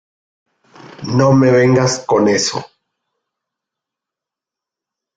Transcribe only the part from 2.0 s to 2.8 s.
con eso.